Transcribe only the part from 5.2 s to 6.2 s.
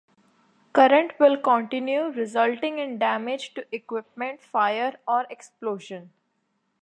explosion.